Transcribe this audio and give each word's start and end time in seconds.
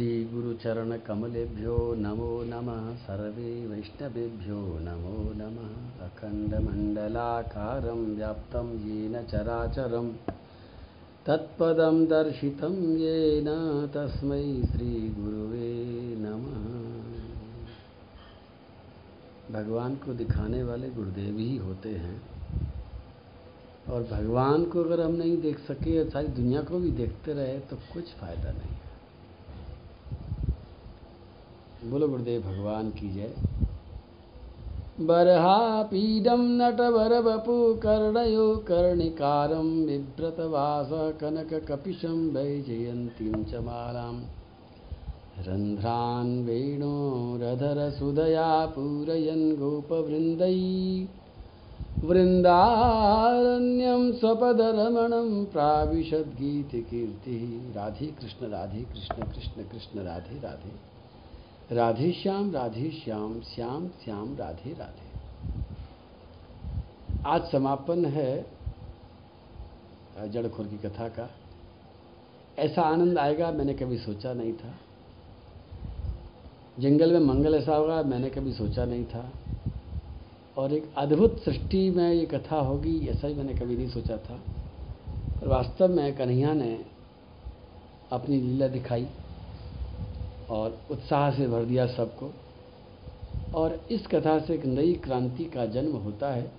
श्रीगुरुचरणकमलेभ्यो 0.00 1.94
नमो 1.94 2.44
नमः 2.44 2.96
सर्वे 2.96 3.66
वैष्णवेभ्यो 3.66 4.56
नमो 4.56 5.32
नमः 5.34 6.06
अखण्डमण्डलाकारं 6.06 8.16
व्याप्तं 8.16 8.78
येन 8.78 9.22
चराचरं 9.22 10.12
तत्पदं 11.26 12.04
दर्शितं 12.04 12.98
येन 12.98 13.46
तस्मै 13.94 14.62
श्रीगुरुवे 14.72 16.16
नमः। 16.18 16.80
भगवान 19.54 19.94
को 19.94 20.14
दिखाने 20.14 20.62
वाले 20.62 20.90
गुरुदेव 20.90 21.38
ही 21.38 21.56
होते 21.56 21.88
हैं। 21.88 22.22
और 23.88 24.02
भगवान 24.02 24.64
को 24.64 24.84
अगर 24.84 25.00
हम 25.00 25.12
नहीं 25.12 25.40
देख 25.40 25.58
सके 25.58 26.10
सारी 26.10 26.26
दुनिया 26.26 26.62
को 26.62 26.78
भी 26.78 26.90
देखते 26.90 27.32
रहे 27.32 27.58
तो 27.58 27.76
कुछ 27.76 28.04
फ़ायदा 28.04 28.42
नहीं 28.42 28.70
है। 28.70 28.89
बोलो 31.84 32.08
गुरुदेव, 32.08 32.42
भगवान 32.42 32.90
की 32.90 33.14
जय। 33.14 33.34
बर्हापीडं 35.00 36.38
नटवरवपु 36.38 37.74
कर्णयो 37.74 38.56
कर्णिकारं 38.56 39.86
बिभ्रतवास 39.86 40.88
कनककपिशं 40.92 42.30
वैजयन्तीं 42.30 43.44
च 43.44 43.54
मालाम्। 43.54 44.22
रन्ध्रान् 45.48 46.44
वेणोरधरसुधया 46.44 48.66
पूरयन् 48.66 49.56
गोपवृन्दै। 49.56 51.08
वृन्दारण्यं 52.04 54.12
स्वपदरमणं 54.12 55.44
प्राविशद्गीतकीर्तिः। 55.44 57.74
राधे 57.74 58.06
कृष्ण 58.06 58.46
राधे 58.46 58.78
कृष्ण 58.78 59.22
कृष्ण 59.22 59.62
कृष्ण, 59.62 60.00
राधे 60.00 60.40
राधे। 60.40 60.89
राधे 61.72 62.12
श्याम 62.12 62.50
राधे 62.50 62.90
श्याम 62.90 63.40
श्याम 63.40 63.88
श्याम, 63.88 64.36
राधे 64.36 64.72
राधे। 64.72 65.20
आज 67.26 67.52
समापन 67.52 68.04
है 68.04 68.46
जड़खोर 70.26 70.66
की 70.66 70.78
कथा 70.78 71.08
का। 71.08 71.30
ऐसा 72.58 72.82
आनंद 72.82 73.18
आएगा, 73.18 73.52
मैंने 73.52 73.74
कभी 73.74 73.98
सोचा 73.98 74.32
नहीं 74.32 74.52
था। 74.52 74.74
जंगल 76.80 77.12
में 77.12 77.20
मंगल 77.20 77.54
ऐसा 77.54 77.76
होगा, 77.76 78.02
मैंने 78.02 78.30
कभी 78.30 78.52
सोचा 78.52 78.84
नहीं 78.84 79.04
था। 79.04 79.32
और 80.58 80.72
एक 80.72 80.94
अद्भुत 80.96 81.44
सृष्टि 81.44 81.90
में 81.90 82.12
ये 82.12 82.26
कथा 82.26 82.56
होगी, 82.56 83.08
ऐसा 83.08 83.26
ही 83.26 83.34
मैंने 83.34 83.54
कभी 83.54 83.76
नहीं 83.76 83.90
सोचा 83.90 84.16
था। 84.16 84.40
पर 85.40 85.48
वास्तव 85.48 85.88
में 85.88 86.16
कन्हैया 86.16 86.52
ने 86.52 86.84
अपनी 88.12 88.40
लीला 88.40 88.68
दिखाई। 88.68 89.06
और 90.50 90.80
उत्साह 90.90 91.30
से 91.30 91.46
भर 91.46 91.64
दिया 91.64 91.86
सबको। 91.86 92.32
और 93.54 93.80
इस 93.90 94.06
कथा 94.06 94.38
से 94.38 94.54
एक 94.54 94.64
नई 94.64 94.94
क्रांति 94.94 95.44
का 95.44 95.66
जन्म 95.66 95.92
होता 95.92 96.30
है। 96.30 96.52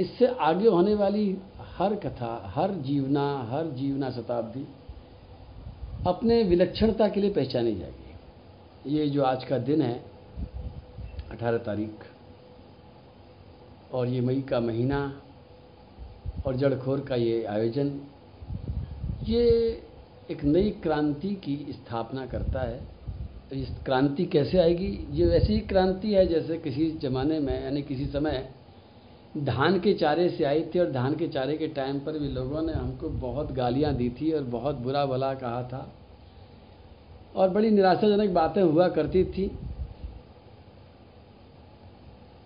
इससे 0.00 0.26
आगे 0.26 0.68
होने 0.68 0.94
वाली 0.94 1.38
हर 1.78 1.94
कथा, 1.94 2.52
हर 2.54 2.70
जीवना 2.70 3.48
हर 3.50 3.66
जीवना 3.66 4.10
शताब्दी 4.10 4.66
अपने 6.06 6.42
विलक्षणता 6.42 7.08
के 7.08 7.20
लिए 7.20 7.30
पहचानी 7.30 7.74
जाएगी। 7.74 8.96
ये 8.96 9.08
जो 9.08 9.22
आज 9.22 9.44
का 9.44 9.58
दिन 9.58 9.82
है, 9.82 10.04
अठारह 11.30 11.58
तारीख, 11.58 12.06
और 13.92 14.08
ये 14.08 14.20
मई 14.20 14.40
का 14.40 14.60
महीना, 14.60 15.20
और 16.46 16.56
जड़खोर 16.56 17.00
का 17.00 17.14
ये 17.14 17.44
आयोजन, 17.44 18.00
ये 19.24 19.82
एक 20.32 20.44
नई 20.44 20.70
क्रांति 20.70 21.28
की 21.28 21.66
स्थापना 21.70 22.26
करता 22.26 22.60
है। 22.60 22.80
इस 23.52 23.68
क्रांति 23.84 24.24
कैसे 24.24 24.58
आएगी? 24.58 25.08
ये 25.10 25.26
वैसी 25.26 25.58
क्रांति 25.60 26.12
है 26.12 26.26
जैसे 26.26 26.58
किसी 26.58 26.90
ज़माने 26.90 27.40
में, 27.40 27.64
यानी 27.64 27.82
किसी 27.82 28.06
समय 28.06 28.48
धान 29.38 29.80
के 29.80 29.94
चारे 29.94 30.28
से 30.30 30.44
आई 30.44 30.64
थी 30.74 30.78
और 30.78 30.90
धान 30.90 31.14
के 31.14 31.28
चारे 31.28 31.56
के 31.56 31.68
टाइम 31.68 31.98
पर 31.98 32.18
भी 32.18 32.28
लोगों 32.28 32.62
ने 32.62 32.72
हमको 32.72 33.08
बहुत 33.08 33.52
गालियाँ 33.52 33.94
दी 33.94 34.10
थी 34.10 34.32
और 34.32 34.42
बहुत 34.42 34.76
बुरा 34.76 35.06
भला 35.06 35.34
कहा 35.34 35.62
था। 35.62 35.92
और 37.36 37.50
बड़ी 37.50 37.70
निराशाजनक 37.70 38.30
बातें 38.30 38.62
हुआ 38.62 38.88
करती 38.88 39.24
थी। 39.24 39.58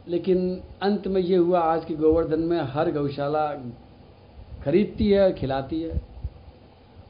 लेकिन 0.09 0.63
अंत 0.83 1.07
में 1.07 1.21
ये 1.21 1.37
हुआ, 1.37 1.61
आज 1.61 1.85
के 1.85 1.95
गोवर्धन 1.95 2.41
में 2.41 2.61
हर 2.61 2.93
गौशाला 2.93 3.47
खरीदती 4.65 5.11
है 5.11 5.23
और 5.23 5.33
खिलाती 5.33 5.81
है। 5.83 6.16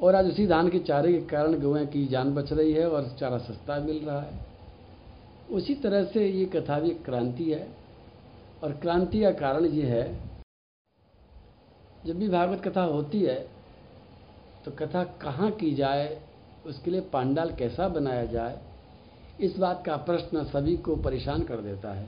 और 0.01 0.15
आज 0.15 0.27
उसी 0.27 0.47
धान 0.47 0.69
के 0.69 0.79
चारे 0.81 1.13
के 1.13 1.21
कारण 1.27 1.61
गौएँ 1.61 1.87
की 1.87 2.07
जान 2.07 2.35
बच 2.35 2.53
रही 2.53 2.73
है 2.73 2.89
और 2.89 3.09
चारा 3.21 3.39
सस्ता 3.41 3.79
मिल 3.81 4.05
रहा 4.05 4.21
है। 4.21 4.45
उसी 5.51 5.75
तरह 5.77 6.05
से 6.05 6.27
ये 6.29 6.45
कथा 6.55 6.79
भी 6.81 6.91
क्रांति 7.05 7.45
है 7.45 7.67
और 8.63 8.73
क्रांति 8.73 9.21
का 9.23 9.31
कारण 9.33 9.65
ये 9.67 9.87
है, 9.87 10.05
जब 12.07 12.19
भी 12.19 12.29
भागवत 12.29 12.63
कथा 12.65 12.83
होती 12.85 13.23
है 13.23 13.39
तो 14.65 14.71
कथा 14.77 15.03
कहाँ 15.21 15.51
की 15.53 15.75
जाए, 15.75 16.17
उसके 16.67 16.91
लिए 16.91 17.01
पांडाल 17.13 17.51
कैसा 17.55 17.89
बनाया 17.89 18.25
जाए, 18.27 18.59
इस 19.41 19.59
बात 19.59 19.83
का 19.87 19.97
प्रश्न 19.99 20.45
सभी 20.45 20.77
को 20.79 20.97
परेशान 20.99 21.43
कर 21.43 21.61
देता 21.63 21.93
है। 21.93 22.07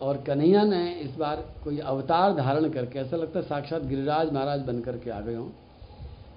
और 0.00 0.22
कन्हैया 0.22 0.62
ने 0.64 0.90
इस 0.94 1.14
बार 1.16 1.36
कोई 1.64 1.78
अवतार 1.80 2.34
धारण 2.34 2.68
करके, 2.70 2.98
ऐसा 2.98 3.16
लगता 3.16 3.38
है 3.38 3.44
साक्षात 3.46 3.82
गिरिराज 3.84 4.32
महाराज 4.32 4.60
बन 4.62 4.80
करके 4.80 5.10
आ 5.10 5.20
गए 5.20 5.34
हों। 5.34 5.48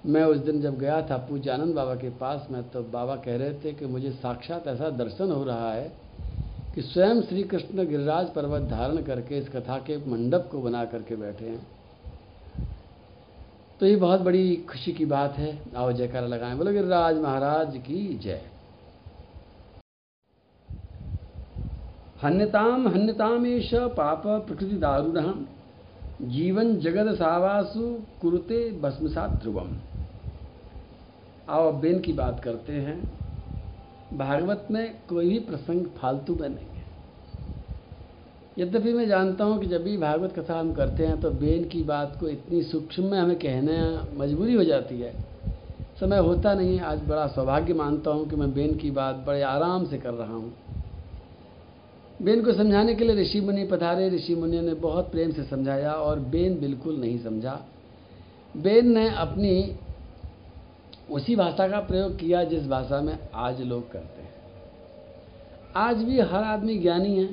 मैं 0.06 0.24
उस 0.24 0.36
दिन 0.36 0.60
जब 0.60 0.78
गया 0.78 1.00
था 1.02 1.16
पूजानंद 1.16 1.74
बाबा 1.74 1.94
के 1.94 2.08
पास, 2.10 2.46
में 2.50 2.70
तो 2.70 2.82
बाबा 2.82 3.16
कह 3.16 3.36
रहे 3.36 3.54
थे 3.54 3.72
कि 3.72 3.86
मुझे 3.86 4.10
साक्षात 4.10 4.68
ऐसा 4.68 4.88
दर्शन 4.90 5.32
हो 5.32 5.44
रहा 5.44 5.72
है 5.72 5.92
कि 6.74 6.82
स्वयं 6.82 7.20
श्री 7.22 7.42
कृष्ण 7.42 7.86
गिरिराज 7.86 8.32
पर्वत 8.34 8.62
धारण 8.62 9.02
करके 9.02 9.38
इस 9.38 9.48
कथा 9.48 9.78
के 9.78 9.96
मंडप 10.10 10.48
को 10.52 10.60
बना 10.60 10.84
करके 10.84 11.16
बैठे 11.16 11.44
हैं। 11.44 11.66
तो 13.80 13.86
ये 13.86 13.96
बहुत 13.96 14.20
बड़ी 14.20 14.56
खुशी 14.56 14.92
की 14.92 15.04
बात 15.04 15.38
है। 15.38 15.58
आओ 15.76 15.92
जयकारा 15.92 16.26
लगाएँ। 16.26 16.56
बोलो, 16.56 16.72
गिरिराज 16.72 17.16
महाराज 17.16 17.76
की 17.76 18.18
जय। 18.18 18.40
हन्यताम 22.22 22.88
हन्यतामेश 22.88 23.70
पाप 23.74 24.22
प्रकृति 24.26 24.76
दारुण। 24.76 25.32
जीवन 26.28 26.76
जगत 26.76 27.14
सावासु 27.14 27.98
कुरुते 28.22 28.80
भस्मसात 28.80 29.30
ध्रुवम 29.30 29.70
आओ 31.48 31.72
बेन 31.72 32.00
की 32.00 32.12
बात 32.12 32.40
करते 32.40 32.72
हैं। 32.72 32.96
भागवत 34.18 34.66
में 34.70 34.94
कोई 35.08 35.28
भी 35.28 35.38
प्रसंग 35.38 35.86
फालतू 35.96 36.34
में 36.34 36.48
नहीं 36.48 36.66
है। 36.66 36.84
यद्यपि 38.58 38.92
मैं 38.92 39.06
जानता 39.08 39.44
हूँ 39.44 39.58
कि 39.60 39.66
जब 39.66 39.84
भी 39.84 39.96
भागवत 39.96 40.32
कथा 40.32 40.58
हम 40.60 40.72
करते 40.72 41.06
हैं 41.06 41.20
तो 41.20 41.30
बेन 41.30 41.64
की 41.64 41.82
बात 41.82 42.16
को 42.20 42.28
इतनी 42.28 42.62
सूक्ष्म 42.62 43.04
में 43.04 43.18
हमें 43.18 43.36
कहने 43.36 43.78
मजबूरी 44.18 44.54
हो 44.54 44.64
जाती 44.64 45.00
है। 45.00 45.12
समय 46.00 46.18
होता 46.18 46.54
नहीं 46.54 46.76
है 46.78 46.84
आज 46.84 47.00
बड़ा 47.00 47.26
सौभाग्य 47.26 47.74
मानता 47.74 48.10
हूँ 48.10 48.28
कि 48.28 48.36
मैं 48.36 48.52
बेन 48.54 48.74
की 48.74 48.90
बात 48.90 49.16
बड़े 49.16 49.42
आराम 49.42 49.86
से 49.86 49.98
कर 49.98 50.14
रहा 50.14 50.34
हूँ। 50.34 50.52
बेन 52.22 52.44
को 52.44 52.52
समझाने 52.52 52.94
के 52.94 53.04
लिए 53.04 53.16
ऋषि 53.16 53.40
मुनि 53.40 53.64
पधारे। 53.64 54.08
ऋषि 54.10 54.34
मुनियों 54.34 54.62
ने 54.62 54.74
बहुत 54.74 55.10
प्रेम 55.12 55.32
से 55.32 55.44
समझाया 55.44 55.92
और 55.92 56.20
बेन 56.20 56.58
बिल्कुल 56.60 57.00
नहीं 57.00 57.18
समझा। 57.18 57.60
बेन 58.56 58.92
ने 58.92 59.08
अपनी 59.14 59.76
उसी 61.12 61.36
भाषा 61.36 61.68
का 61.68 61.80
प्रयोग 61.80 62.18
किया 62.18 62.44
जिस 62.44 62.66
भाषा 62.66 63.00
में 63.00 63.18
आज 63.34 63.60
लोग 63.60 63.92
करते 63.92 64.22
हैं। 64.22 64.34
आज 65.76 65.96
भी 65.96 66.20
हर 66.20 66.44
आदमी 66.44 66.78
ज्ञानी 66.78 67.18
है। 67.18 67.26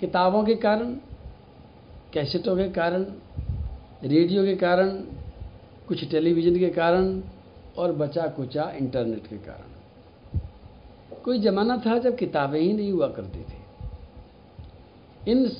किताबों 0.00 0.44
के 0.44 0.54
कारण, 0.54 0.94
कैसेटों 2.12 2.56
के 2.56 2.68
कारण, 2.68 3.06
रेडियो 4.04 4.44
के 4.44 4.56
कारण, 4.56 4.88
कुछ 5.88 6.10
टेलीविज़न 6.10 6.58
के 6.58 6.68
कारण 6.68 7.22
और 7.78 7.92
बचा 7.92 8.26
कुचा 8.26 8.72
इंटरनेट 8.76 9.26
के 9.26 9.36
कारण। 9.36 10.38
कोई 11.24 11.40
ज़माना 11.40 11.82
था 11.86 11.98
जब 11.98 12.16
किताबें 12.16 12.60
ही 12.60 12.72
नहीं 12.72 12.92
हुआ 12.92 13.08
करती 13.08 13.40
थी। 13.40 13.58
इन 15.32 15.50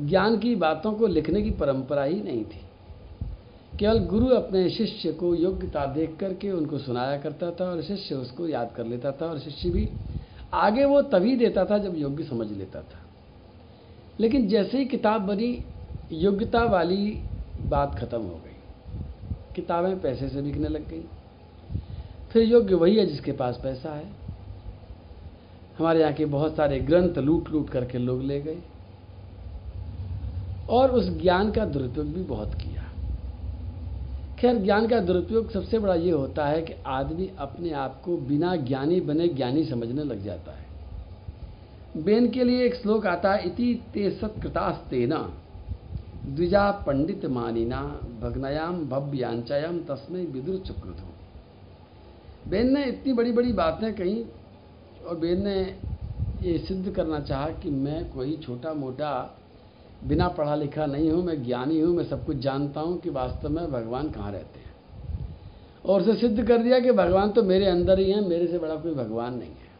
ज्ञान 0.00 0.38
की 0.38 0.56
बातों 0.56 0.92
को 0.92 1.06
लिखने 1.06 1.42
की 1.42 1.50
परंपरा 1.50 2.02
ही 2.02 2.22
नहीं 2.22 2.44
थी। 2.44 2.69
केवल 3.80 3.98
गुरु 3.98 4.26
अपने 4.26 4.70
शिष्य 4.70 5.12
को 5.12 5.34
योग्यता 5.34 5.86
देख 5.86 6.16
करके 6.20 6.52
उनको 6.52 6.78
सुनाया 6.78 7.18
करता 7.18 7.50
था 7.50 7.70
और 7.70 7.82
शिष्य 7.82 8.14
उसको 8.14 8.48
याद 8.48 8.72
कर 8.76 8.86
लेता 8.86 9.12
था 9.12 9.26
और 9.26 9.38
शिष्य 9.38 9.70
भी 9.70 9.88
आगे 10.54 10.84
वो 10.84 11.02
तभी 11.02 11.36
देता 11.36 11.64
था 11.64 11.78
जब 11.78 11.98
योग्य 11.98 12.24
समझ 12.24 12.50
लेता 12.50 12.80
था। 12.80 12.98
लेकिन 14.20 14.48
जैसे 14.48 14.78
ही 14.78 14.84
किताब 14.84 15.20
बनी, 15.20 15.64
योग्यता 16.12 16.64
वाली 16.64 17.22
बात 17.68 17.98
खत्म 17.98 18.22
हो 18.22 18.40
गई। 18.44 18.56
किताबें 19.56 20.00
पैसे 20.00 20.28
से 20.28 20.42
बिकने 20.42 20.68
लग 20.68 20.88
गई। 20.88 21.04
फिर 22.32 22.42
योग्य 22.42 22.74
वही 22.74 22.96
है 22.96 23.06
जिसके 23.06 23.32
पास 23.32 23.60
पैसा 23.62 23.94
है। 23.94 24.06
हमारे 25.78 26.00
यहाँ 26.00 26.12
के 26.12 26.24
बहुत 26.24 26.56
सारे 26.56 26.78
ग्रंथ 26.78 27.18
लूट 27.18 27.50
लूट 27.50 27.70
करके 27.70 27.98
लोग 27.98 28.22
ले 28.22 28.40
गए। 28.40 28.58
और 30.68 30.90
उस 30.90 31.08
ज्ञान 31.08 31.50
का 31.50 31.64
दुरुपयोग 31.64 32.06
भी 32.06 32.22
बहुत 32.22 32.54
किया। 32.54 32.69
खैर, 34.40 34.58
ज्ञान 34.58 34.86
का 34.88 34.98
दुरुपयोग 35.00 35.50
सबसे 35.50 35.78
बड़ा 35.78 35.94
ये 35.94 36.10
होता 36.10 36.46
है 36.46 36.60
कि 36.62 36.74
आदमी 36.86 37.28
अपने 37.38 37.70
आप 37.70 38.00
को 38.04 38.16
बिना 38.18 38.54
ज्ञानी 38.56 39.00
बने 39.00 39.26
ज्ञानी 39.28 39.64
समझने 39.64 40.04
लग 40.04 40.22
जाता 40.24 40.52
है। 40.52 42.02
बेन 42.04 42.28
के 42.30 42.44
लिए 42.44 42.64
एक 42.66 42.74
श्लोक 42.74 43.06
आता 43.06 43.32
है, 43.32 43.46
इति 43.46 43.82
ते 43.94 44.10
सत्कृतास्तेना, 44.10 45.18
द्विजा 46.26 46.70
पंडित 46.86 47.26
मानिना 47.26 47.80
भग्नयाम 48.20 48.84
भव्यांचायाम 48.88 49.78
तस्मय 49.80 50.24
विदुर 50.24 50.62
चक्रधो 50.66 51.08
बेन 52.50 52.72
ने 52.74 52.84
इतनी 52.84 53.12
बड़ी 53.12 53.32
बड़ी 53.32 53.52
बातें 53.52 53.92
कही, 53.94 54.24
और 55.06 55.16
बेन 55.16 55.44
ने 55.44 55.60
ये 56.42 56.58
सिद्ध 56.58 56.90
करना 56.90 57.20
चाहा 57.20 57.48
कि 57.52 57.70
मैं 57.70 58.10
कोई 58.12 58.36
छोटा 58.36 58.72
मोटा 58.74 59.12
बिना 60.04 60.28
पढ़ा 60.28 60.54
लिखा 60.54 60.86
नहीं 60.86 61.10
हूँ, 61.10 61.24
मैं 61.24 61.44
ज्ञानी 61.44 61.80
हूँ, 61.80 61.96
मैं 61.96 62.04
सब 62.04 62.26
कुछ 62.26 62.36
जानता 62.36 62.80
हूँ 62.80 63.00
कि 63.00 63.10
वास्तव 63.10 63.48
में 63.48 63.72
भगवान 63.72 64.10
कहाँ 64.10 64.32
रहते 64.32 64.60
हैं। 64.60 64.70
और 65.86 66.00
उसे 66.00 66.14
सिद्ध 66.14 66.48
कर 66.48 66.58
दिया 66.58 66.80
कि 66.80 66.92
भगवान 66.92 67.30
तो 67.30 67.42
मेरे 67.42 67.66
अंदर 67.66 67.98
ही 67.98 68.10
हैं, 68.10 68.20
मेरे 68.20 68.46
से 68.46 68.58
बड़ा 68.58 68.74
कोई 68.74 68.94
भगवान 68.94 69.34
नहीं 69.34 69.48
है। 69.48 69.70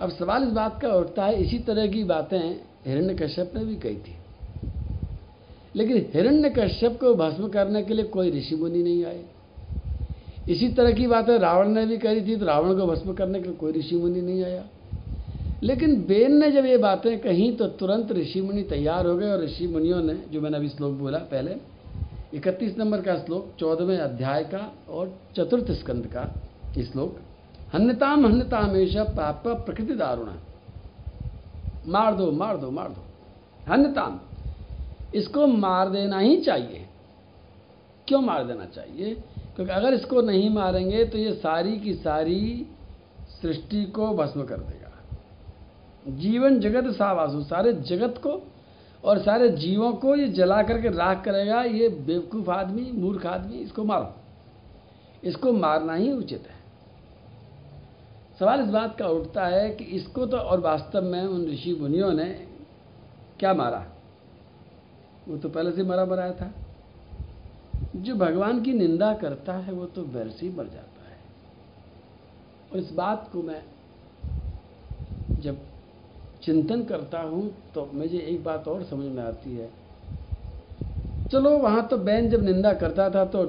अब 0.00 0.10
सवाल 0.10 0.42
इस 0.42 0.50
बात 0.50 0.80
का 0.80 0.94
उठता 0.94 1.24
है, 1.24 1.42
इसी 1.42 1.58
तरह 1.58 1.86
की 1.86 2.04
बातें 2.04 2.60
हिरण्य 2.86 3.14
कश्यप 3.14 3.52
ने 3.56 3.64
भी 3.64 3.76
कही 3.76 3.96
थी। 3.96 4.16
लेकिन 5.76 6.06
हिरण्य 6.14 6.50
कश्यप 6.50 7.00
को 7.00 7.14
भस्म 7.14 7.48
करने 7.48 7.82
के 7.82 7.94
लिए 7.94 8.04
कोई 8.04 8.30
ऋषि 8.30 8.56
मुनि 8.56 8.82
नहीं 8.82 9.04
आए। 9.04 9.24
इसी 10.48 10.68
तरह 10.68 10.90
की 10.90 11.06
बातें 11.06 11.38
रावण 11.38 11.68
ने 11.68 11.86
भी 11.86 11.98
कही 11.98 12.26
थी 12.26 12.36
तो 12.36 12.46
रावण 12.46 12.78
को 12.78 12.86
भस्म 12.86 13.12
करने 13.12 13.40
के 13.40 13.48
लिए 13.48 13.56
कोई 13.56 13.72
ऋषि 13.72 13.96
मुनि 13.96 14.20
नहीं 14.20 14.44
आया। 14.44 14.64
लेकिन 15.62 15.94
बेन 16.02 16.36
ने 16.36 16.50
जब 16.52 16.64
ये 16.64 16.76
बातें 16.78 17.18
कहीं 17.18 17.56
तो 17.56 17.66
तुरंत 17.68 18.12
ऋषि 18.12 18.40
मुनि 18.40 18.62
तैयार 18.62 19.06
हो 19.06 19.16
गए 19.16 19.30
और 19.30 19.42
ऋषि 19.44 19.66
मुनियों 19.66 20.02
ने, 20.02 20.14
जो 20.32 20.40
मैंने 20.40 20.56
अभी 20.56 20.68
श्लोक 20.68 20.92
बोला 20.92 21.18
पहले, 21.18 21.56
इकतीस 22.34 22.76
नंबर 22.78 23.00
का 23.00 23.16
श्लोक, 23.18 23.52
चौदहवें 23.58 23.98
अध्याय 23.98 24.44
का 24.44 24.72
और 24.88 25.14
चतुर्थ 25.36 25.70
स्कंद 25.70 26.06
का 26.06 26.24
श्लोक 26.82 27.18
हन्यताम 27.74 28.26
हन्यताम 28.26 28.64
हमेशा 28.64 29.04
पाप 29.04 29.42
प्रकृति 29.46 29.94
दारुण 29.94 30.30
मार 31.88 32.14
दो 32.14 32.30
मार 32.32 32.56
दो 32.56 32.70
मार 32.70 32.88
दो। 32.88 33.72
हन्यताम 33.72 34.18
इसको 35.14 35.46
मार 35.46 35.90
देना 35.90 36.18
ही 36.18 36.36
चाहिए। 36.36 36.86
क्यों 38.08 38.20
मार 38.20 38.44
देना 38.46 38.64
चाहिए? 38.66 39.14
क्योंकि 39.56 39.72
अगर 39.72 39.94
इसको 39.94 40.20
नहीं 40.22 40.50
मारेंगे 40.50 41.04
तो 41.04 41.18
ये 41.18 41.32
सारी 41.34 41.78
की 41.78 41.94
सारी 41.94 42.66
सृष्टि 43.42 43.84
को 43.86 44.08
भस्म 44.14 44.42
कर 44.42 44.56
देगा। 44.56 44.85
जीवन 46.08 46.60
जगत 46.60 46.94
सावासु, 46.94 47.42
सारे 47.42 47.72
जगत 47.72 48.14
को 48.18 48.52
और 49.04 49.18
सारे 49.18 49.48
जीवों 49.48 49.92
को 49.92 50.16
ये 50.16 50.28
जला 50.28 50.62
करके 50.62 50.88
राख 50.88 51.24
करेगा, 51.24 51.62
ये 51.62 51.88
बेवकूफ़ 51.88 52.50
आदमी, 52.50 52.92
मूर्ख 52.92 53.26
आदमी, 53.26 53.56
इसको 53.56 53.84
मारो। 53.84 54.14
इसको 55.24 55.52
मारना 55.52 55.94
ही 55.94 56.12
उचित 56.12 56.42
है। 56.42 56.56
सवाल 58.38 58.60
इस 58.60 58.68
बात 58.68 58.98
का 58.98 59.08
उठता 59.08 59.46
है 59.46 59.70
कि 59.70 59.84
इसको 59.84 60.26
तो 60.26 60.36
और 60.36 60.60
वास्तव 60.60 61.02
में 61.02 61.22
उन 61.22 61.46
ऋषि 61.46 61.74
मुनियों 61.80 62.12
ने 62.12 62.48
क्या 63.38 63.54
मारा? 63.54 63.86
वो 65.28 65.36
तो 65.36 65.48
पहले 65.48 65.72
से 65.72 65.82
मरा 65.82 66.04
मराया 66.04 66.32
था। 66.32 66.52
जो 67.96 68.14
भगवान 68.14 68.62
की 68.62 68.72
निंदा 68.72 69.14
करता 69.14 69.52
है, 69.52 69.72
वो 69.72 69.86
तो 69.86 70.02
वैसे 70.02 70.46
ही 70.46 70.52
मर 70.52 70.64
जाता 70.64 71.10
है। 71.10 71.18
और 72.72 72.78
इस 72.78 72.92
बात 72.92 73.30
को 73.32 73.42
मैं 73.42 73.62
जब 75.30 75.58
चिंतन 76.46 76.82
करता 76.82 77.20
हूँ 77.20 77.50
तो 77.74 77.88
मुझे 77.94 78.18
एक 78.18 78.44
बात 78.44 78.68
और 78.68 78.82
समझ 78.84 79.06
में 79.06 79.22
आती 79.22 79.56
है। 79.56 79.70
चलो, 81.30 81.50
वहाँ 81.58 81.86
तो 81.88 81.96
बैन 81.98 82.30
जब 82.30 82.44
निंदा 82.44 82.72
करता 82.72 83.08
था 83.10 83.24
तो 83.24 83.44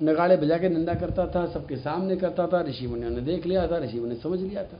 नगाड़े 0.00 0.36
बजा 0.36 0.58
के 0.58 0.68
निंदा 0.68 0.94
करता 0.94 1.26
था, 1.26 1.46
सबके 1.46 1.76
सामने 1.76 2.16
करता 2.16 2.46
था 2.46 2.60
ऋषि 2.62 2.86
मुनियों 2.86 3.10
ने 3.10 3.20
देख 3.20 3.46
लिया 3.46 3.66
था 3.66 3.78
ऋषि 3.78 4.00
मुनि 4.00 4.14
समझ 4.14 4.40
लिया 4.40 4.64
था। 4.64 4.78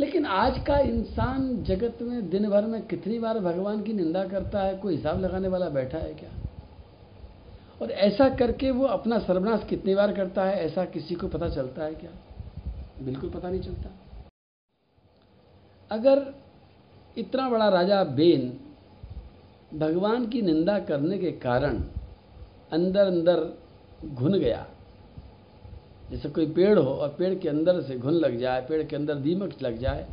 लेकिन 0.00 0.26
आज 0.26 0.58
का 0.58 0.78
इंसान 0.78 1.62
जगत 1.64 1.98
में 2.02 2.30
दिन 2.30 2.48
भर 2.50 2.66
में 2.66 2.86
कितनी 2.86 3.18
बार 3.18 3.38
भगवान 3.38 3.82
की 3.82 3.92
निंदा 3.92 4.24
करता 4.24 4.62
है, 4.62 4.76
कोई 4.76 4.96
हिसाब 4.96 5.20
लगाने 5.20 5.48
वाला 5.48 5.68
बैठा 5.68 5.98
है 5.98 6.14
क्या? 6.14 6.30
और 7.82 7.90
ऐसा 7.90 8.28
करके 8.28 8.70
वो 8.70 8.84
अपना 8.84 9.18
सर्वनाश 9.18 9.66
कितनी 9.68 9.94
बार 9.94 10.12
करता 10.12 10.44
है, 10.44 10.64
ऐसा 10.66 10.84
किसी 10.84 11.14
को 11.14 11.28
पता 11.28 11.48
चलता 11.48 11.84
है 11.84 11.94
क्या? 11.94 12.10
बिल्कुल 13.04 13.30
पता 13.30 13.50
नहीं 13.50 13.60
चलता। 13.60 13.99
अगर 15.90 16.34
इतना 17.18 17.48
बड़ा 17.48 17.68
राजा 17.68 18.02
बेन 18.04 18.52
भगवान 19.78 20.26
की 20.26 20.42
निंदा 20.42 20.78
करने 20.78 21.18
के 21.18 21.30
कारण 21.32 21.82
अंदर 22.72 23.06
अंदर 23.06 23.58
घुन 24.04 24.38
गया, 24.38 24.66
जैसे 26.10 26.28
कोई 26.28 26.46
पेड़ 26.46 26.78
हो 26.78 26.90
और 26.90 27.08
पेड़ 27.08 27.34
के 27.34 27.48
अंदर 27.48 27.80
से 27.82 27.98
घुन 27.98 28.14
लग 28.14 28.38
जाए, 28.38 28.60
पेड़ 28.60 28.82
के 28.82 28.96
अंदर 28.96 29.14
दीमक 29.14 29.62
लग 29.62 29.78
जाए, 29.78 30.06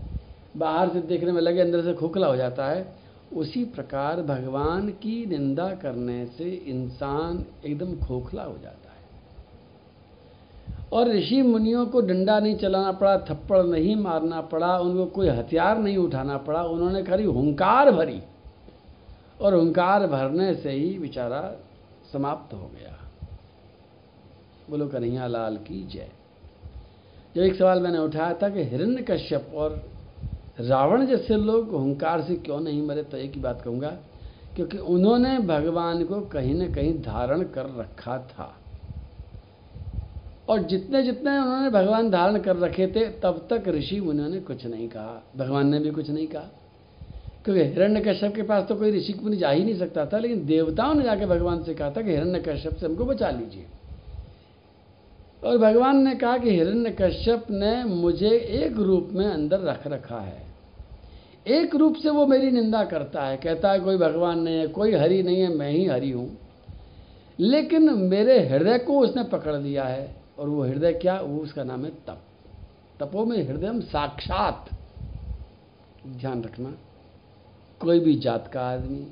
बाहर 0.57 0.89
से 0.89 1.01
देखने 1.01 1.31
में 1.31 1.41
लगे, 1.41 1.62
अंदर 1.62 1.81
से 1.81 1.94
खोखला 1.94 2.27
हो 2.27 2.35
जाता 2.35 2.68
है, 2.68 2.85
उसी 3.33 3.63
प्रकार 3.65 4.21
भगवान 4.21 4.89
की 4.89 5.25
निंदा 5.25 5.69
करने 5.75 6.25
से 6.38 6.50
इंसान 6.50 7.45
एकदम 7.65 7.95
खोखला 8.00 8.44
हो 8.44 8.57
जाता 8.63 8.81
है। 8.81 8.86
और 10.93 11.09
ऋषि 11.09 11.41
मुनियों 11.41 11.85
को 11.85 12.01
डंडा 12.01 12.39
नहीं 12.39 12.55
चलाना 12.55 12.91
पड़ा, 12.91 13.17
थप्पड़ 13.19 13.63
नहीं 13.63 13.95
मारना 13.95 14.41
पड़ा, 14.41 14.77
उनको 14.77 15.05
कोई 15.05 15.27
हथियार 15.29 15.77
नहीं 15.77 15.97
उठाना 15.97 16.37
पड़ा, 16.37 16.63
उन्होंने 16.63 17.03
खाली 17.03 17.23
हुंकार 17.23 17.91
भरी। 17.91 18.21
और 19.41 19.55
हुंकार 19.55 20.07
भरने 20.07 20.53
से 20.55 20.71
ही 20.71 20.97
बेचारा 20.99 21.41
समाप्त 22.13 22.53
हो 22.53 22.69
गया। 22.75 22.95
बोलो 24.69 24.87
कन्हैया 24.87 25.27
लाल 25.27 25.57
की 25.57 25.83
जय। 25.83 26.07
जो 27.35 27.41
एक 27.41 27.55
सवाल 27.55 27.81
मैंने 27.81 27.97
उठाया 27.97 28.33
था 28.33 28.49
कि 28.49 28.63
हिरण्य 28.63 29.01
कश्यप 29.01 29.51
और 29.55 29.81
रावण 30.59 31.05
जैसे 31.05 31.35
लोग 31.35 31.71
हुंकार 31.71 32.21
से 32.21 32.35
क्यों 32.35 32.59
नहीं 32.59 32.81
मरे 32.87 33.03
तो 33.03 33.17
एक 33.17 33.33
ही 33.33 33.41
बात 33.41 33.61
कहूँगा, 33.61 33.89
क्योंकि 34.55 34.77
उन्होंने 34.77 35.37
भगवान 35.39 36.03
को 36.03 36.21
कहीं 36.21 36.55
ना 36.55 36.67
कहीं 36.67 36.93
धारण 37.01 37.43
कर 37.43 37.65
रखा 37.77 38.17
था। 38.17 38.53
और 40.49 40.59
जितने 40.59 41.03
जितने 41.03 41.39
उन्होंने 41.39 41.69
भगवान 41.69 42.09
धारण 42.09 42.39
कर 42.39 42.55
रखे 42.55 42.88
थे, 42.88 43.09
तब 43.09 43.47
तक 43.49 43.63
ऋषि 43.67 43.99
उन्होंने 43.99 44.39
कुछ 44.39 44.65
नहीं 44.65 44.89
कहा। 44.89 45.23
भगवान 45.38 45.67
ने 45.67 45.79
भी 45.79 45.91
कुछ 45.91 46.09
नहीं 46.09 46.27
कहा। 46.27 46.44
क्योंकि 47.45 47.63
हिरण्य 47.63 48.01
कश्यप 48.01 48.35
के 48.35 48.41
पास 48.41 48.67
तो 48.67 48.75
कोई 48.75 48.91
ऋषि 48.91 49.19
मुनि 49.23 49.38
जा 49.38 49.49
ही 49.49 49.63
नहीं 49.63 49.75
सकता 49.75 50.05
था, 50.05 50.17
लेकिन 50.17 50.45
देवताओं 50.45 50.94
ने 50.94 51.03
जाके 51.03 51.25
भगवान 51.25 51.63
से 51.63 51.73
कहा 51.73 51.89
था 51.89 52.01
कि 52.01 52.11
हिरण्य 52.11 52.39
कश्यप 52.39 52.75
से 52.75 52.85
हमको 52.85 53.05
बचा 53.05 53.29
लीजिए। 53.29 53.65
और 55.44 55.57
भगवान 55.57 56.04
ने 56.04 56.16
कहा 56.16 56.37
कि 56.37 56.49
हिरण्य 56.49 56.92
कश्यप 57.01 57.45
ने 57.51 57.83
मुझे 57.83 58.30
एक 58.30 58.73
रूप 58.73 59.09
में 59.11 59.25
अंदर 59.25 59.59
रख 59.59 59.87
रखा 59.87 60.19
है। 60.19 60.47
एक 61.47 61.75
रूप 61.75 61.95
से 61.95 62.09
वो 62.09 62.25
मेरी 62.25 62.51
निंदा 62.51 62.83
करता 62.83 63.23
है, 63.23 63.37
कहता 63.37 63.71
है, 63.71 63.80
कोई 63.80 63.97
भगवान 63.97 64.39
नहीं 64.39 64.56
है, 64.56 64.68
कोई 64.68 64.94
हरि 64.94 65.23
नहीं 65.23 65.42
है, 65.42 65.56
मैं 65.56 65.71
ही 65.71 65.85
हरि 65.85 66.11
हूँ। 66.11 66.37
लेकिन 67.39 67.94
मेरे 67.94 68.47
हृदय 68.47 68.77
को 68.77 68.99
उसने 68.99 69.23
पकड़ 69.23 69.56
लिया 69.56 69.83
है। 69.83 70.17
और 70.39 70.49
वो 70.49 70.63
हृदय 70.63 70.94
क्या, 70.94 71.19
वो 71.21 71.39
उसका 71.39 71.63
नाम 71.63 71.85
है 71.85 71.91
तप। 71.91 72.21
तपो 72.99 73.25
में 73.25 73.47
हृदय 73.47 73.81
साक्षात 73.81 74.69
ध्यान 76.07 76.44
रखना। 76.44 76.77
कोई 77.79 77.99
भी 77.99 78.15
जात 78.15 78.47
का 78.47 78.69
आदमी, 78.69 79.11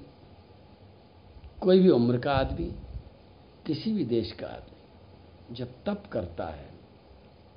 कोई 1.62 1.80
भी 1.80 1.90
उम्र 1.90 2.18
का 2.18 2.34
आदमी, 2.34 2.76
किसी 3.66 3.94
भी 3.94 4.06
देश 4.06 4.32
का 4.32 4.48
आदमी, 4.48 5.56
जब 5.56 5.68
तप 5.86 6.04
करता 6.12 6.46
है 6.46 6.70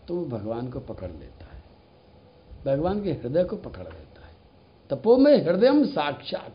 तो 0.09 0.17
वो 0.17 0.25
भगवान 0.25 0.71
को 0.71 0.81
पकड़ 0.81 1.11
लेता 1.11 1.55
है। 1.55 1.63
भगवान 2.67 3.03
के 3.03 3.13
हृदय 3.13 3.45
को 3.45 3.57
पकड़ 3.57 3.85
लेता 3.85 4.27
है। 4.27 4.35
तपो 4.91 5.17
में 5.17 5.45
हृदय 5.45 5.85
साक्षात। 5.87 6.55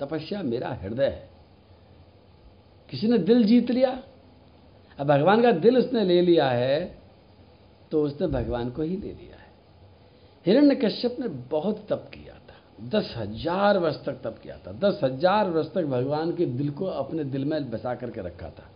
तपस्या 0.00 0.42
मेरा 0.42 0.68
हृदय 0.68 1.06
है। 1.06 1.30
किसी 2.90 3.08
ने 3.08 3.18
दिल 3.18 3.44
जीत 3.44 3.70
लिया 3.70 4.02
अब 4.98 5.06
भगवान 5.06 5.42
का 5.42 5.50
दिल 5.52 5.78
उसने 5.78 6.04
ले 6.04 6.20
लिया 6.20 6.48
है 6.48 6.84
तो 7.92 8.02
उसने 8.02 8.26
भगवान 8.26 8.70
को 8.70 8.82
ही 8.82 8.96
ले 8.96 9.08
लिया 9.08 9.36
है। 9.36 9.46
हिरण्य 10.46 10.74
कश्यप 10.74 11.16
ने 11.20 11.28
बहुत 11.50 11.86
तप 11.90 12.08
किया 12.14 12.34
था। 12.34 12.88
दस 12.90 13.14
हज़ार 13.16 13.78
वर्ष 13.78 13.96
तक 14.04 14.20
तप 14.24 14.38
किया 14.42 14.56
था। 14.56 14.72
दस 14.80 15.00
हज़ार 15.02 15.50
वर्ष 15.50 15.66
तक 15.66 15.84
भगवान 15.86 16.32
के 16.32 16.46
दिल 16.46 16.70
को 16.70 16.86
अपने 16.86 17.24
दिल 17.24 17.44
में 17.44 17.70
बसा 17.70 17.94
करके 17.94 18.20
रखा 18.20 18.48
था। 18.48 18.70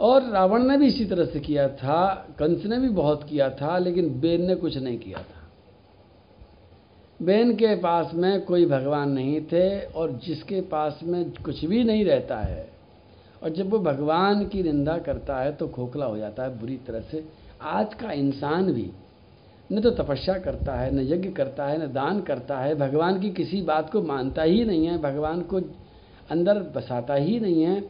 और 0.00 0.22
रावण 0.22 0.62
ने 0.62 0.76
भी 0.78 0.86
इसी 0.86 1.04
तरह 1.04 1.24
से 1.24 1.40
किया 1.40 1.68
था। 1.68 2.26
कंस 2.38 2.64
ने 2.64 2.78
भी 2.78 2.88
बहुत 2.88 3.24
किया 3.28 3.50
था, 3.50 3.78
लेकिन 3.78 4.20
बेन 4.20 4.46
ने 4.46 4.54
कुछ 4.54 4.76
नहीं 4.76 4.98
किया 4.98 5.18
था। 5.18 5.38
बेन 7.20 7.54
के 7.54 7.74
पास 7.76 8.14
में 8.14 8.40
कोई 8.40 8.66
भगवान 8.66 9.10
नहीं 9.10 9.40
थे, 9.42 9.80
और 9.80 10.12
जिसके 10.24 10.60
पास 10.60 11.00
में 11.02 11.32
कुछ 11.44 11.64
भी 11.64 11.84
नहीं 11.84 12.04
रहता 12.04 12.38
है 12.38 12.69
और 13.42 13.50
जब 13.50 13.70
वो 13.70 13.78
भगवान 13.78 14.44
की 14.46 14.62
निंदा 14.62 14.96
करता 14.98 15.38
है 15.38 15.52
तो 15.52 15.68
खोखला 15.68 16.06
हो 16.06 16.16
जाता 16.16 16.42
है 16.42 16.58
बुरी 16.60 16.76
तरह 16.86 17.00
से। 17.00 17.24
आज 17.62 17.94
का 17.94 18.12
इंसान 18.12 18.72
भी 18.72 18.90
न 19.70 19.80
तो 19.80 19.90
तपस्या 19.92 20.38
करता 20.38 20.74
है, 20.74 20.94
न 20.94 21.00
यज्ञ 21.02 21.28
करता 21.28 21.66
है, 21.66 21.78
न 21.78 21.92
दान 21.92 22.20
करता 22.20 22.58
है। 22.58 22.74
भगवान 22.74 23.20
की 23.20 23.30
किसी 23.30 23.60
बात 23.62 23.90
को 23.90 24.02
मानता 24.02 24.42
ही 24.42 24.64
नहीं 24.64 24.86
है, 24.86 24.98
भगवान 24.98 25.40
को 25.42 25.60
अंदर 26.30 26.58
बसाता 26.76 27.14
ही 27.14 27.38
नहीं 27.40 27.62
है 27.62 27.82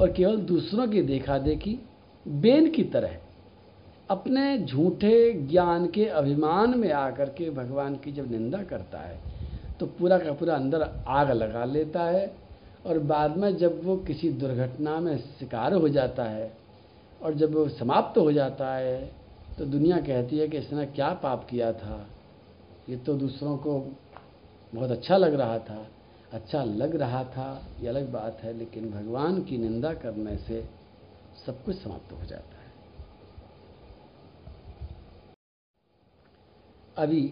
और 0.00 0.12
केवल 0.12 0.36
दूसरों 0.36 0.86
की 0.88 1.02
देखा 1.02 1.38
देखी 1.38 1.78
बेन 2.26 2.70
की 2.70 2.84
तरह 2.84 3.16
अपने 4.10 4.58
झूठे 4.58 5.32
ज्ञान 5.50 5.86
के 5.86 6.04
अभिमान 6.06 6.78
में 6.78 6.90
आकर 6.92 7.28
के 7.28 7.50
भगवान 7.50 7.94
की 7.94 8.12
जब 8.12 8.30
निंदा 8.30 8.62
करता 8.62 8.98
है 8.98 9.18
तो 9.80 9.86
पूरा 9.98 10.18
का 10.18 10.32
पूरा 10.32 10.54
अंदर 10.54 10.82
आग 11.08 11.30
लगा 11.30 11.64
लेता 11.64 12.02
है। 12.02 12.26
और 12.88 12.98
बाद 12.98 13.36
में 13.36 13.56
जब 13.56 13.84
वो 13.84 13.96
किसी 13.96 14.28
दुर्घटना 14.32 14.98
में 15.00 15.16
शिकार 15.18 15.74
हो 15.74 15.88
जाता 15.88 16.24
है 16.24 16.52
और 17.22 17.34
जब 17.34 17.54
वो 17.54 17.68
समाप्त 17.68 18.18
हो 18.18 18.32
जाता 18.32 18.74
है 18.74 19.12
तो 19.58 19.64
दुनिया 19.64 19.96
कहती 20.00 20.38
है 20.38 20.48
कि 20.48 20.58
इसने 20.58 20.86
क्या 20.86 21.12
पाप 21.12 21.46
किया 21.50 21.72
था। 21.72 22.06
ये 22.88 22.96
तो 22.96 23.14
दूसरों 23.14 23.56
को 23.56 23.78
बहुत 24.74 24.90
अच्छा 24.90 25.16
लग 25.16 25.34
रहा 25.34 25.58
था। 25.58 25.86
अच्छा 26.32 26.62
लग 26.64 26.94
रहा 26.96 27.24
था, 27.24 27.66
ये 27.80 27.88
अलग 27.88 28.12
बात 28.12 28.40
है, 28.42 28.52
लेकिन 28.52 28.90
भगवान 28.90 29.42
की 29.42 29.58
निंदा 29.58 29.92
करने 29.94 30.36
से 30.36 30.64
सब 31.46 31.64
कुछ 31.64 31.76
समाप्त 31.76 32.12
हो 32.12 32.26
जाता 32.26 32.56
है। 32.56 32.72
अभी 36.96 37.22